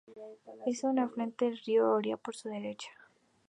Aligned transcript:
Es 0.65 0.83
un 0.83 0.97
afluente 0.97 1.45
del 1.45 1.59
río 1.59 1.91
Oria 1.91 2.17
por 2.17 2.35
su 2.35 2.49
derecha. 2.49 2.89